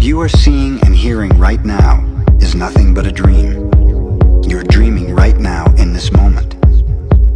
What 0.00 0.06
you 0.06 0.20
are 0.22 0.30
seeing 0.30 0.82
and 0.86 0.96
hearing 0.96 1.28
right 1.38 1.62
now 1.62 2.02
is 2.40 2.54
nothing 2.54 2.94
but 2.94 3.06
a 3.06 3.12
dream. 3.12 3.70
You're 4.48 4.62
dreaming 4.62 5.14
right 5.14 5.36
now 5.36 5.66
in 5.76 5.92
this 5.92 6.10
moment. 6.10 6.54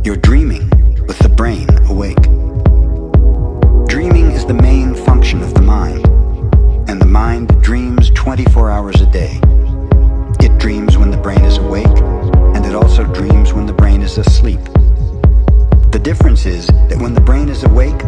You're 0.03 0.17
dreaming 0.17 0.71
with 1.07 1.19
the 1.19 1.29
brain 1.29 1.69
awake. 1.91 2.23
Dreaming 3.87 4.31
is 4.31 4.47
the 4.47 4.55
main 4.55 4.95
function 4.95 5.43
of 5.43 5.53
the 5.53 5.61
mind, 5.61 6.07
and 6.89 6.99
the 6.99 7.05
mind 7.05 7.49
dreams 7.61 8.09
24 8.15 8.71
hours 8.71 8.99
a 9.03 9.07
day. 9.11 9.39
It 10.41 10.57
dreams 10.59 10.97
when 10.97 11.11
the 11.11 11.19
brain 11.19 11.45
is 11.45 11.59
awake, 11.59 11.99
and 12.55 12.65
it 12.65 12.75
also 12.75 13.05
dreams 13.05 13.53
when 13.53 13.67
the 13.67 13.75
brain 13.75 14.01
is 14.01 14.17
asleep. 14.17 14.65
The 15.93 16.01
difference 16.03 16.47
is 16.47 16.69
that 16.69 16.97
when 16.97 17.13
the 17.13 17.21
brain 17.21 17.51
is 17.51 17.63
awake, 17.65 17.99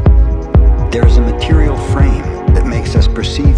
there 0.90 1.06
is 1.06 1.18
a 1.18 1.20
material 1.20 1.76
frame 1.92 2.24
that 2.54 2.66
makes 2.66 2.94
us 2.96 3.06
perceive 3.06 3.55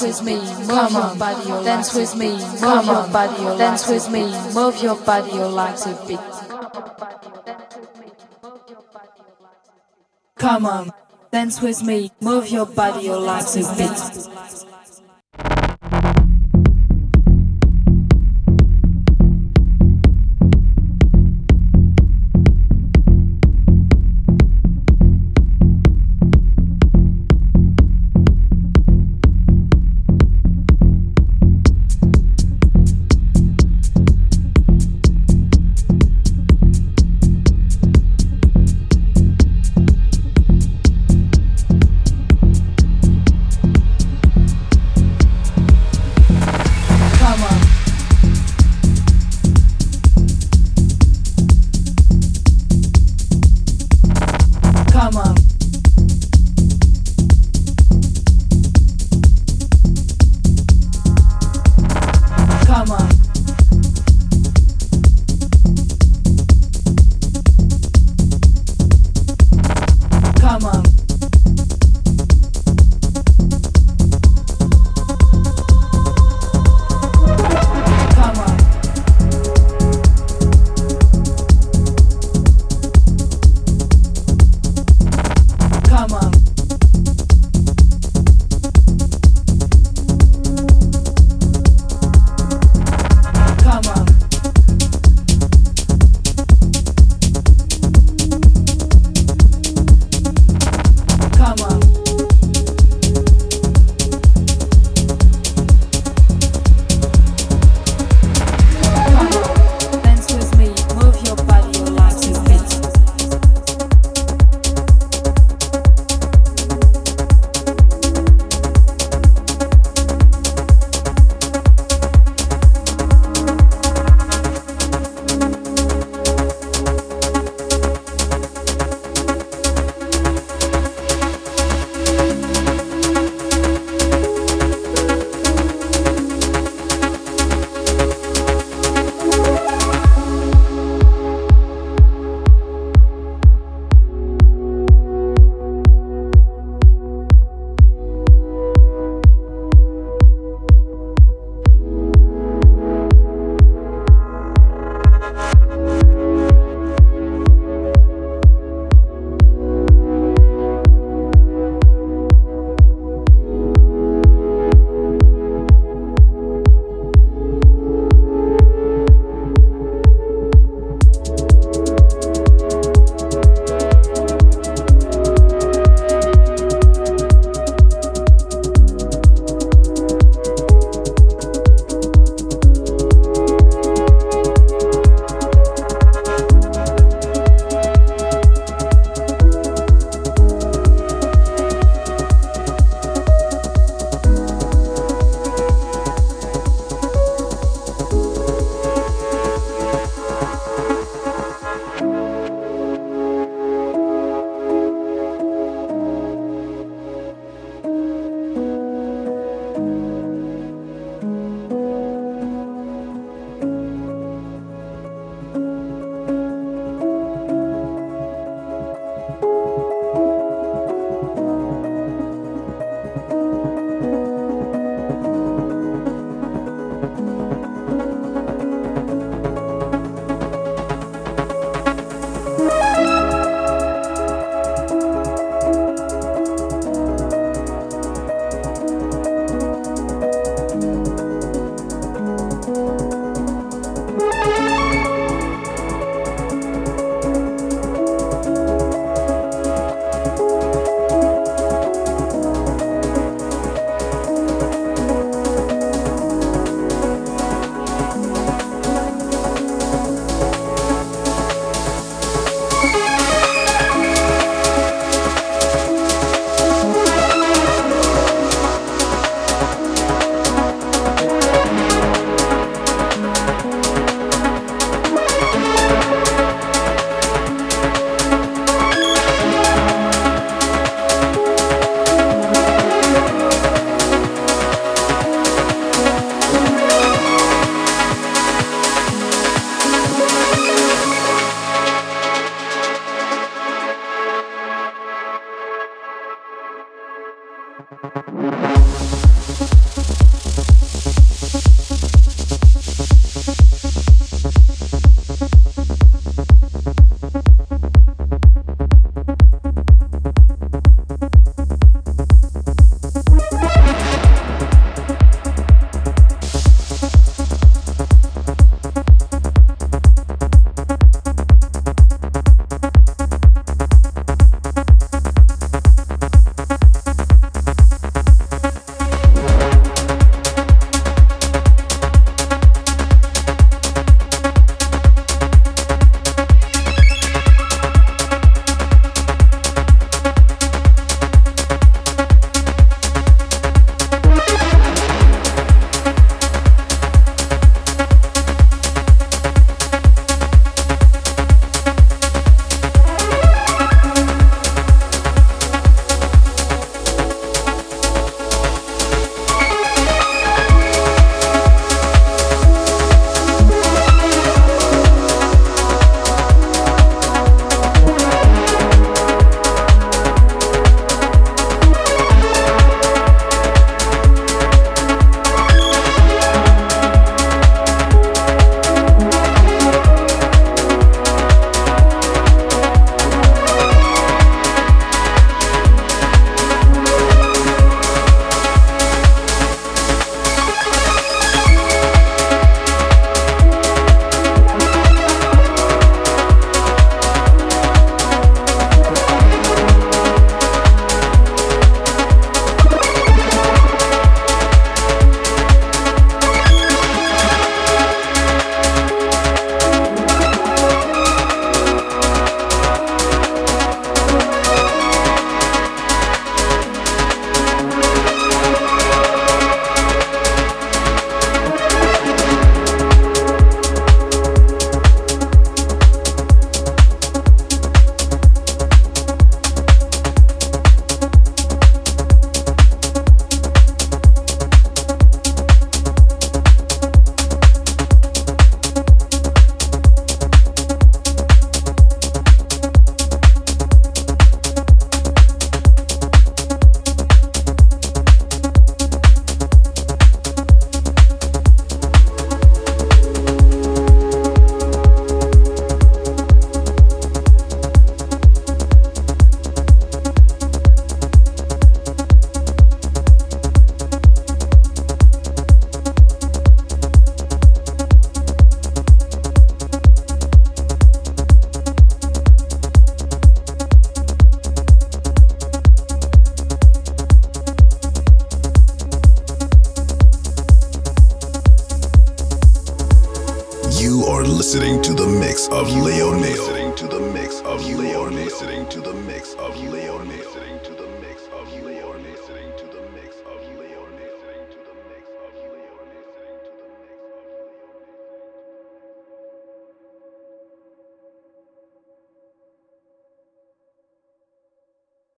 dance 0.00 0.22
with 0.22 0.26
me, 0.26 0.36
move 0.66 0.92
your 0.92 1.14
body, 1.16 1.64
dance 1.64 1.94
with 1.94 2.16
me, 2.16 2.30
move 2.32 2.86
your 2.86 3.06
body, 3.08 3.58
dance 3.58 3.86
with 3.86 4.10
me, 4.10 4.22
move 4.54 4.82
your 4.82 4.96
body, 4.96 5.30
your 5.32 5.48
legs 5.48 5.86
a 5.86 5.92
bit. 6.06 6.20
Come 10.36 10.64
on, 10.64 10.90
dance 11.30 11.60
with 11.60 11.82
me, 11.82 12.10
move 12.22 12.48
your 12.48 12.64
body, 12.64 13.04
your 13.04 13.18
legs 13.18 13.56
a 13.56 13.76
bit. 13.76 14.39